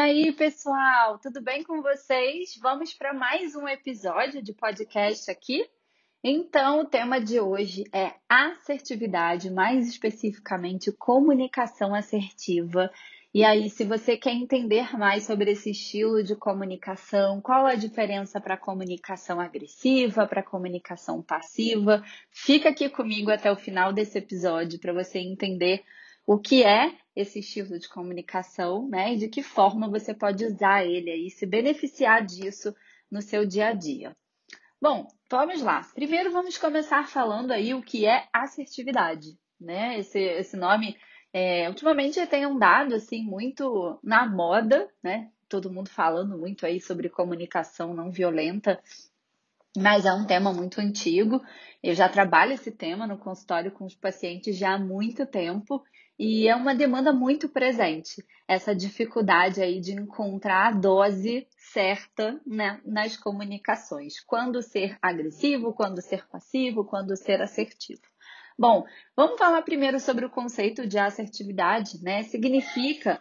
[0.00, 2.58] E aí, pessoal, tudo bem com vocês?
[2.62, 5.68] Vamos para mais um episódio de podcast aqui?
[6.24, 12.90] Então, o tema de hoje é assertividade, mais especificamente comunicação assertiva.
[13.34, 18.40] E aí, se você quer entender mais sobre esse estilo de comunicação, qual a diferença
[18.40, 24.94] para comunicação agressiva, para comunicação passiva, fica aqui comigo até o final desse episódio para
[24.94, 25.84] você entender
[26.30, 29.14] o que é esse estilo de comunicação, né?
[29.14, 32.72] E de que forma você pode usar ele aí, se beneficiar disso
[33.10, 34.16] no seu dia a dia.
[34.80, 35.80] Bom, vamos lá.
[35.92, 39.98] Primeiro vamos começar falando aí o que é assertividade, né?
[39.98, 40.96] Esse, esse nome
[41.32, 45.32] é, ultimamente tem andado assim muito na moda, né?
[45.48, 48.80] Todo mundo falando muito aí sobre comunicação não violenta,
[49.76, 51.42] mas é um tema muito antigo.
[51.82, 55.82] Eu já trabalho esse tema no consultório com os pacientes já há muito tempo
[56.22, 62.78] e é uma demanda muito presente, essa dificuldade aí de encontrar a dose certa né,
[62.84, 64.20] nas comunicações.
[64.26, 68.02] Quando ser agressivo, quando ser passivo, quando ser assertivo.
[68.58, 68.84] Bom,
[69.16, 72.22] vamos falar primeiro sobre o conceito de assertividade, né?
[72.24, 73.18] Significa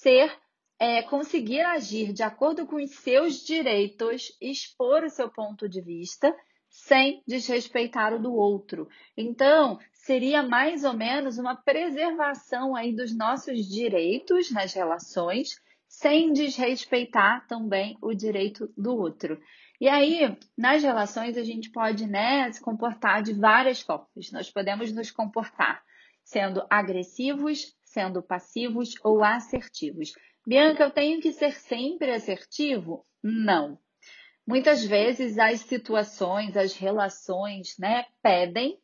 [0.00, 0.36] ser,
[0.76, 6.34] é, conseguir agir de acordo com os seus direitos, expor o seu ponto de vista
[6.68, 8.88] sem desrespeitar o do outro.
[9.16, 17.46] Então, seria mais ou menos uma preservação aí dos nossos direitos nas relações, sem desrespeitar
[17.46, 19.40] também o direito do outro.
[19.80, 24.30] E aí, nas relações, a gente pode né, se comportar de várias formas.
[24.32, 25.82] Nós podemos nos comportar
[26.22, 30.12] sendo agressivos, sendo passivos ou assertivos.
[30.46, 33.04] Bianca, eu tenho que ser sempre assertivo?
[33.22, 33.78] Não.
[34.46, 38.78] Muitas vezes as situações, as relações, né, pedem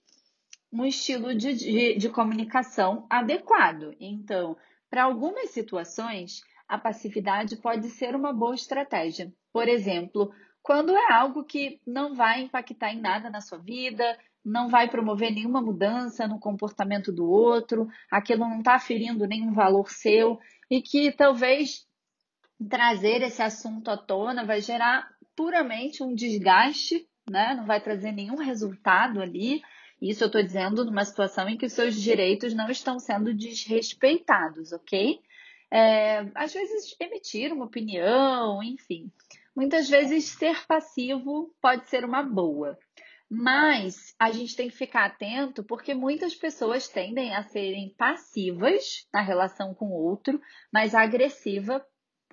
[0.73, 3.95] um estilo de, de, de comunicação adequado.
[4.01, 4.57] Então,
[4.91, 9.33] para algumas situações, a passividade pode ser uma boa estratégia.
[9.53, 14.69] Por exemplo, quando é algo que não vai impactar em nada na sua vida, não
[14.69, 20.39] vai promover nenhuma mudança no comportamento do outro, aquilo não está ferindo nenhum valor seu
[20.71, 21.87] e que talvez
[22.69, 27.55] trazer esse assunto à tona vai gerar puramente um desgaste, né?
[27.55, 29.63] Não vai trazer nenhum resultado ali.
[30.01, 34.73] Isso eu estou dizendo numa situação em que os seus direitos não estão sendo desrespeitados,
[34.73, 35.21] ok?
[35.71, 39.11] É, às vezes emitir uma opinião, enfim.
[39.55, 42.79] Muitas vezes ser passivo pode ser uma boa.
[43.29, 49.21] Mas a gente tem que ficar atento porque muitas pessoas tendem a serem passivas na
[49.21, 50.41] relação com o outro,
[50.73, 51.85] mas agressiva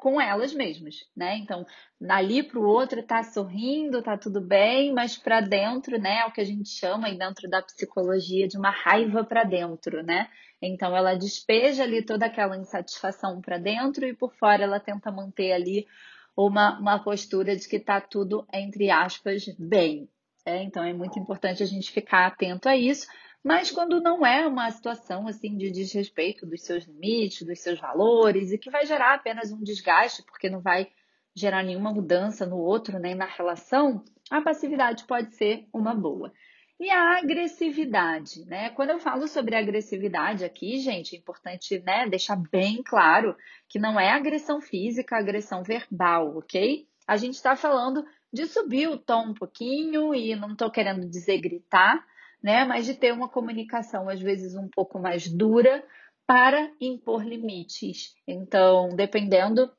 [0.04, 1.38] com elas mesmas, né?
[1.38, 1.66] Então,
[2.00, 6.32] dali para o outro tá sorrindo, tá tudo bem, mas para dentro, né, é o
[6.34, 10.30] que a gente chama aí dentro da psicologia de uma raiva para dentro, né?
[10.62, 15.54] Então, ela despeja ali toda aquela insatisfação para dentro e por fora ela tenta manter
[15.54, 15.88] ali
[16.36, 20.10] uma, uma postura de que tá tudo, entre aspas, bem.
[20.46, 23.08] É, então, é muito importante a gente ficar atento a isso
[23.44, 28.52] mas quando não é uma situação assim de desrespeito dos seus limites, dos seus valores
[28.52, 30.88] e que vai gerar apenas um desgaste, porque não vai
[31.36, 36.32] gerar nenhuma mudança no outro nem na relação, a passividade pode ser uma boa.
[36.80, 38.70] E a agressividade, né?
[38.72, 43.36] Quando eu falo sobre agressividade aqui, gente, é importante né, deixar bem claro
[43.70, 46.88] que não é agressão física, agressão verbal, ok?
[47.08, 51.40] A gente está falando de subir o tom um pouquinho e não estou querendo dizer
[51.40, 52.04] gritar,
[52.44, 52.66] né?
[52.66, 55.84] Mas de ter uma comunicação às vezes um pouco mais dura
[56.28, 58.14] para impor limites.
[58.28, 59.72] Então, dependendo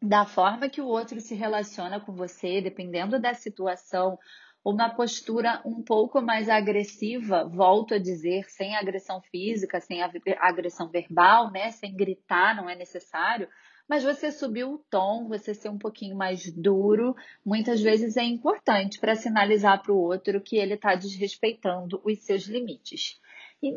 [0.00, 4.16] da forma que o outro se relaciona com você, dependendo da situação,
[4.64, 11.50] uma postura um pouco mais agressiva, volto a dizer, sem agressão física, sem agressão verbal,
[11.50, 11.70] né?
[11.70, 13.48] Sem gritar, não é necessário,
[13.88, 19.00] mas você subir o tom, você ser um pouquinho mais duro, muitas vezes é importante
[19.00, 23.18] para sinalizar para o outro que ele está desrespeitando os seus limites.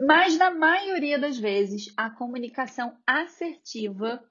[0.06, 4.24] Mas na maioria das vezes, a comunicação assertiva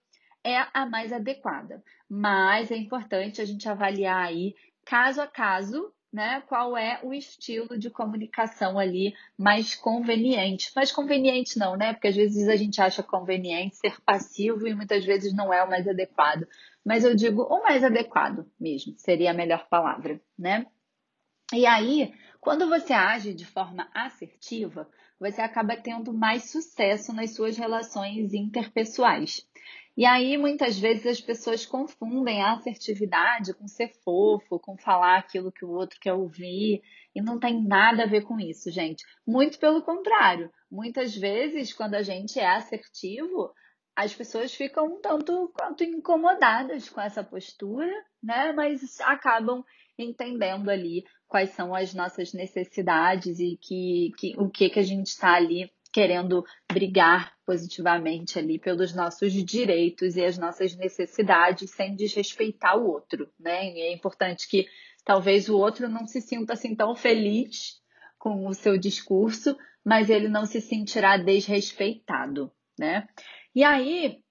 [0.44, 1.82] é a mais adequada.
[2.08, 4.54] Mas é importante a gente avaliar aí
[4.84, 6.42] caso a caso né?
[6.48, 10.72] Qual é o estilo de comunicação ali mais conveniente?
[10.74, 11.92] Mais conveniente não, né?
[11.92, 15.68] Porque às vezes a gente acha conveniente ser passivo e muitas vezes não é o
[15.68, 16.46] mais adequado.
[16.84, 20.66] Mas eu digo o mais adequado mesmo, seria a melhor palavra, né?
[21.52, 27.56] E aí, quando você age de forma assertiva, você acaba tendo mais sucesso nas suas
[27.56, 29.46] relações interpessoais.
[30.00, 35.52] E aí, muitas vezes, as pessoas confundem a assertividade com ser fofo, com falar aquilo
[35.52, 36.80] que o outro quer ouvir,
[37.14, 39.04] e não tem nada a ver com isso, gente.
[39.26, 40.50] Muito pelo contrário.
[40.70, 43.52] Muitas vezes, quando a gente é assertivo,
[43.94, 47.92] as pessoas ficam um tanto quanto incomodadas com essa postura,
[48.22, 48.54] né?
[48.54, 49.62] Mas acabam
[49.98, 55.08] entendendo ali quais são as nossas necessidades e que, que o que, que a gente
[55.08, 62.78] está ali querendo brigar positivamente ali pelos nossos direitos e as nossas necessidades sem desrespeitar
[62.78, 63.72] o outro, né?
[63.72, 64.68] E é importante que
[65.04, 67.80] talvez o outro não se sinta assim tão feliz
[68.18, 73.08] com o seu discurso, mas ele não se sentirá desrespeitado, né?
[73.54, 74.22] E aí,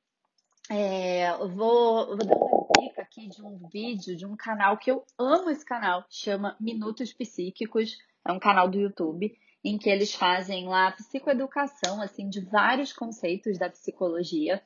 [0.69, 5.03] é, vou, vou dar uma dica aqui de um vídeo de um canal que eu
[5.17, 10.67] amo esse canal, chama Minutos Psíquicos, é um canal do YouTube em que eles fazem
[10.67, 14.61] lá psicoeducação, assim, de vários conceitos da psicologia,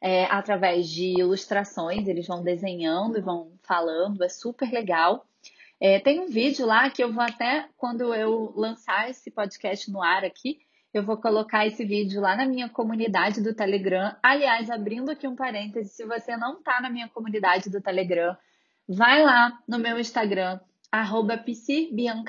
[0.00, 5.26] é, através de ilustrações, eles vão desenhando e vão falando, é super legal.
[5.80, 10.02] É, tem um vídeo lá que eu vou até, quando eu lançar esse podcast no
[10.02, 10.58] ar aqui,
[10.92, 14.16] eu vou colocar esse vídeo lá na minha comunidade do Telegram.
[14.22, 18.34] Aliás, abrindo aqui um parêntese, se você não está na minha comunidade do Telegram,
[18.88, 20.58] vai lá no meu Instagram,
[20.90, 21.42] arroba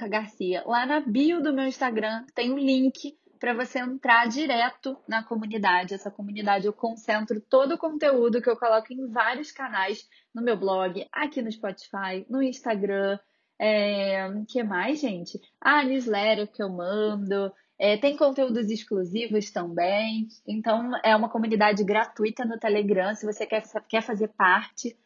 [0.10, 0.64] Garcia.
[0.66, 5.94] Lá na bio do meu Instagram tem um link para você entrar direto na comunidade.
[5.94, 10.58] Essa comunidade eu concentro todo o conteúdo que eu coloco em vários canais no meu
[10.58, 13.20] blog, aqui no Spotify, no Instagram.
[13.60, 15.40] É, que mais, gente?
[15.60, 17.52] A newsletter que eu mando.
[17.80, 20.28] É, tem conteúdos exclusivos também.
[20.48, 23.14] Então, é uma comunidade gratuita no Telegram.
[23.14, 24.98] Se você quer, quer fazer parte,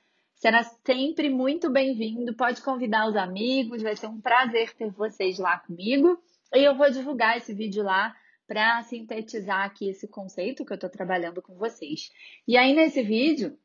[0.41, 2.35] será sempre muito bem-vindo.
[2.35, 6.19] Pode convidar os amigos, vai ser um prazer ter vocês lá comigo.
[6.51, 8.15] E eu vou divulgar esse vídeo lá
[8.47, 12.09] para sintetizar aqui esse conceito que eu estou trabalhando com vocês.
[12.47, 13.55] E aí, nesse vídeo,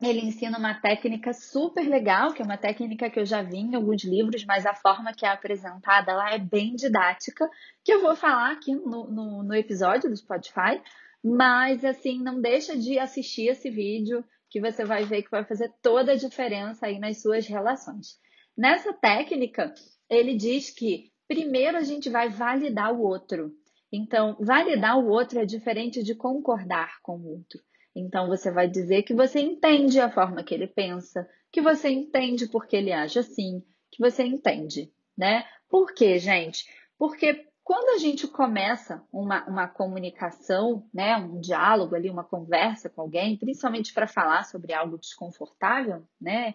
[0.00, 3.74] ele ensina uma técnica super legal, que é uma técnica que eu já vi em
[3.74, 7.50] alguns livros, mas a forma que é apresentada lá é bem didática,
[7.82, 10.80] que eu vou falar aqui no, no, no episódio do Spotify.
[11.24, 15.72] Mas, assim, não deixa de assistir esse vídeo, que você vai ver que vai fazer
[15.82, 18.18] toda a diferença aí nas suas relações.
[18.56, 19.74] Nessa técnica,
[20.08, 23.52] ele diz que primeiro a gente vai validar o outro.
[23.92, 27.60] Então, validar o outro é diferente de concordar com o outro.
[27.96, 32.46] Então você vai dizer que você entende a forma que ele pensa, que você entende
[32.46, 35.44] porque ele age assim, que você entende, né?
[35.66, 36.66] Por quê, gente?
[36.98, 43.00] Porque quando a gente começa uma, uma comunicação, né, um diálogo ali, uma conversa com
[43.00, 46.54] alguém, principalmente para falar sobre algo desconfortável, né,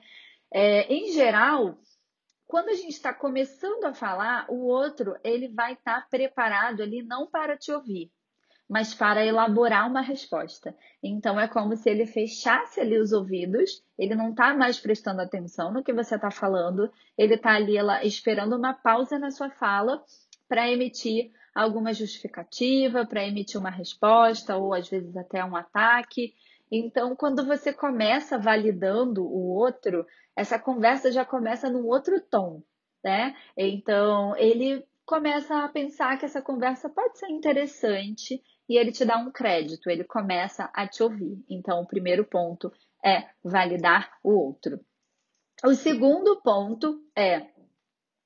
[0.49, 1.77] é, em geral,
[2.47, 7.03] quando a gente está começando a falar, o outro ele vai estar tá preparado ali
[7.03, 8.09] não para te ouvir,
[8.69, 10.73] mas para elaborar uma resposta.
[11.03, 15.73] Então é como se ele fechasse ali os ouvidos, ele não está mais prestando atenção
[15.73, 20.01] no que você está falando, ele está ali ela, esperando uma pausa na sua fala
[20.51, 26.33] para emitir alguma justificativa, para emitir uma resposta ou às vezes até um ataque.
[26.69, 30.06] Então, quando você começa validando o outro,
[30.36, 32.62] essa conversa já começa num outro tom,
[33.01, 33.33] né?
[33.56, 39.18] Então, ele começa a pensar que essa conversa pode ser interessante e ele te dá
[39.19, 41.42] um crédito, ele começa a te ouvir.
[41.50, 42.69] Então, o primeiro ponto
[43.01, 44.81] é validar o outro.
[45.63, 47.47] O segundo ponto é,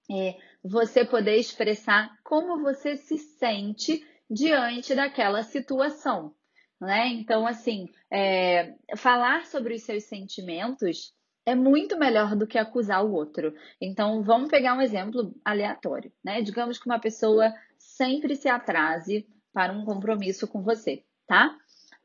[0.10, 6.33] é você poder expressar como você se sente diante daquela situação.
[6.81, 7.07] Né?
[7.07, 11.13] Então, assim, é, falar sobre os seus sentimentos
[11.45, 13.54] é muito melhor do que acusar o outro.
[13.80, 16.42] Então, vamos pegar um exemplo aleatório, né?
[16.42, 21.56] Digamos que uma pessoa sempre se atrase para um compromisso com você, tá?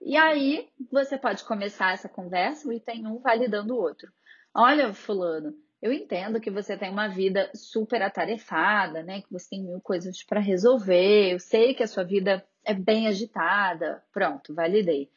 [0.01, 4.13] E aí você pode começar essa conversa, o item um validando o outro.
[4.55, 9.23] Olha, fulano, eu entendo que você tem uma vida super atarefada, né?
[9.23, 11.33] Que você tem mil coisas para resolver.
[11.33, 14.03] Eu sei que a sua vida é bem agitada.
[14.13, 15.11] Pronto, validei.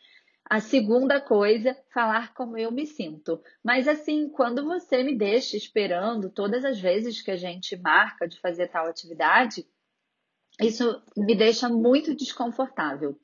[0.45, 3.41] A segunda coisa, falar como eu me sinto.
[3.63, 8.39] Mas assim, quando você me deixa esperando todas as vezes que a gente marca de
[8.39, 9.65] fazer tal atividade,
[10.61, 13.19] isso me deixa muito desconfortável.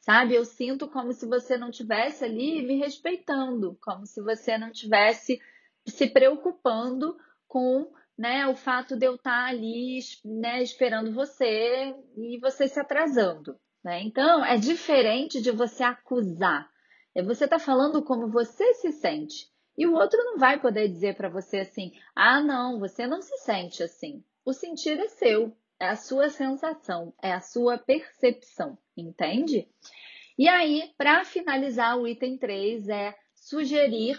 [0.00, 0.34] Sabe?
[0.34, 5.40] Eu sinto como se você não tivesse ali me respeitando, como se você não tivesse
[5.86, 12.68] se preocupando com né, o fato de eu estar ali né, esperando você e você
[12.68, 13.58] se atrasando.
[13.82, 14.02] Né?
[14.02, 16.68] Então, é diferente de você acusar.
[17.14, 19.48] É você tá falando como você se sente.
[19.76, 23.36] E o outro não vai poder dizer para você assim: ah, não, você não se
[23.38, 24.24] sente assim.
[24.44, 29.68] O sentir é seu, é a sua sensação, é a sua percepção, entende?
[30.38, 34.18] E aí, para finalizar, o item 3 é sugerir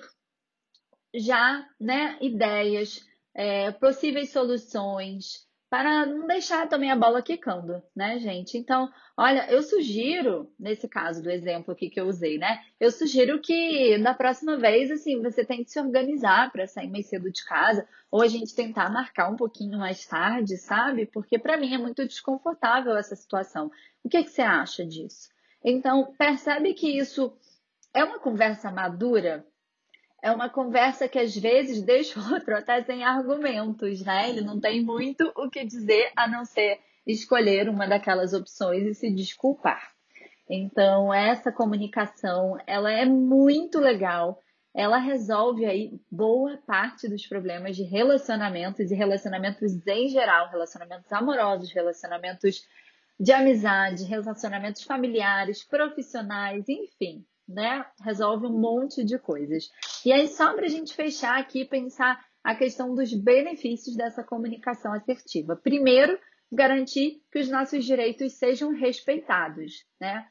[1.17, 8.57] já né, ideias, é, possíveis soluções para não deixar também a bola quicando, né, gente?
[8.57, 12.62] Então, olha, eu sugiro, nesse caso do exemplo aqui que eu usei, né?
[12.79, 17.29] Eu sugiro que na próxima vez, assim, você tente se organizar para sair mais cedo
[17.31, 21.07] de casa, ou a gente tentar marcar um pouquinho mais tarde, sabe?
[21.07, 23.69] Porque para mim é muito desconfortável essa situação.
[24.03, 25.29] O que, que você acha disso?
[25.63, 27.36] Então, percebe que isso
[27.93, 29.45] é uma conversa madura
[30.25, 34.27] é uma conversa que às vezes deixa o outro até sem argumentos, né?
[34.27, 38.96] Ele não tem muito o que dizer a não ser escolher uma daquelas opções e
[38.96, 39.94] se desculpar.
[40.50, 44.41] Então, essa comunicação, ela é muito legal.
[44.74, 51.72] Ela resolve aí boa parte dos problemas de relacionamentos e relacionamentos em geral, relacionamentos amorosos,
[51.72, 52.63] relacionamentos
[53.20, 57.86] de amizade, relacionamentos familiares, profissionais, enfim né?
[58.02, 59.70] Resolve um monte de coisas.
[60.06, 64.94] E aí, só para a gente fechar aqui pensar a questão dos benefícios dessa comunicação
[64.94, 65.56] assertiva.
[65.56, 66.20] Primeiro,
[66.52, 70.25] garantir que os nossos direitos sejam respeitados, né?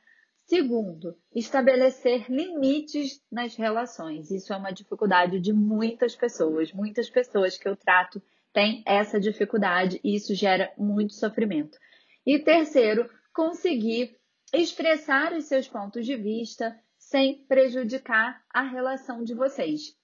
[0.47, 4.31] Segundo, estabelecer limites nas relações.
[4.31, 6.71] Isso é uma dificuldade de muitas pessoas.
[6.73, 11.79] Muitas pessoas que eu trato têm essa dificuldade e isso gera muito sofrimento.
[12.27, 14.17] E terceiro, conseguir
[14.53, 16.79] expressar os seus pontos de vista,
[17.15, 19.97] sem prejudicar a relação de vocês.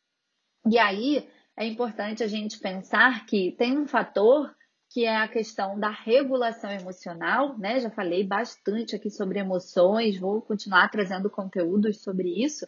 [0.70, 4.54] E aí é importante a gente pensar que tem um fator
[4.88, 7.80] que é a questão da regulação emocional, né?
[7.80, 12.64] Já falei bastante aqui sobre emoções, vou continuar trazendo conteúdos sobre isso,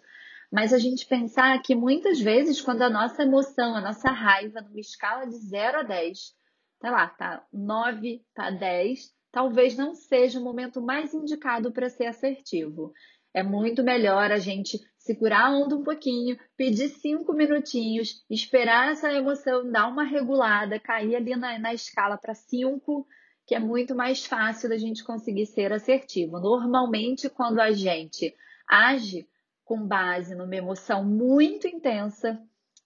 [0.51, 4.81] mas a gente pensar que muitas vezes quando a nossa emoção, a nossa raiva, numa
[4.81, 6.35] escala de 0 a 10,
[6.81, 12.07] tá lá, tá 9, tá 10, talvez não seja o momento mais indicado para ser
[12.07, 12.93] assertivo.
[13.35, 19.12] É muito melhor a gente segurar a onda um pouquinho, pedir cinco minutinhos, esperar essa
[19.12, 23.07] emoção dar uma regulada, cair ali na, na escala para cinco,
[23.47, 26.39] que é muito mais fácil da gente conseguir ser assertivo.
[26.39, 28.35] Normalmente, quando a gente
[28.69, 29.27] age
[29.65, 32.41] com base numa emoção muito intensa,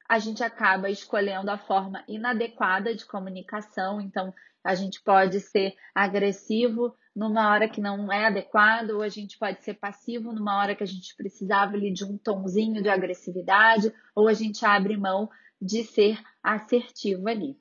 [0.09, 4.00] a gente acaba escolhendo a forma inadequada de comunicação.
[4.00, 4.33] Então,
[4.65, 9.64] a gente pode ser agressivo numa hora que não é adequado, ou a gente pode
[9.64, 14.28] ser passivo numa hora que a gente precisava ali de um tomzinho de agressividade, ou
[14.28, 15.30] a gente abre mão
[15.61, 17.56] de ser assertivo ali.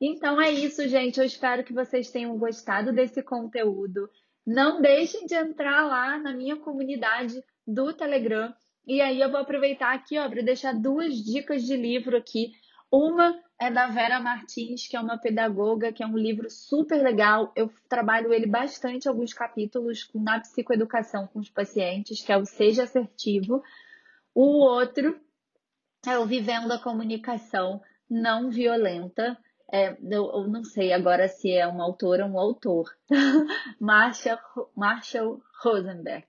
[0.00, 1.18] Então é isso, gente.
[1.18, 4.08] Eu espero que vocês tenham gostado desse conteúdo.
[4.46, 7.34] Não deixem de entrar lá na minha comunidade
[7.66, 8.54] do Telegram.
[8.86, 12.52] E aí eu vou aproveitar aqui, ó, para deixar duas dicas de livro aqui.
[12.90, 17.52] Uma é da Vera Martins, que é uma pedagoga, que é um livro super legal.
[17.54, 22.84] Eu trabalho ele bastante, alguns capítulos na psicoeducação com os pacientes, que é o Seja
[22.84, 23.62] Assertivo.
[24.34, 25.20] O outro
[26.06, 29.36] é o Vivendo a Comunicação Não Violenta.
[29.70, 32.90] É, eu, eu, não sei agora se é um autor ou um autor.
[33.78, 34.38] Marshall,
[34.74, 36.26] Marshall Rosenberg.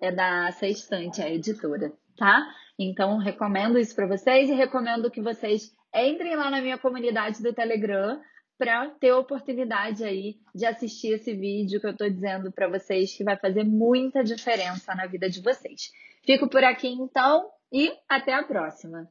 [0.00, 2.42] É da Sextante, a editora, tá?
[2.78, 7.52] Então, recomendo isso para vocês e recomendo que vocês entrem lá na minha comunidade do
[7.52, 8.20] Telegram
[8.56, 13.16] para ter a oportunidade aí de assistir esse vídeo que eu estou dizendo para vocês
[13.16, 15.90] que vai fazer muita diferença na vida de vocês.
[16.24, 19.10] Fico por aqui então e até a próxima.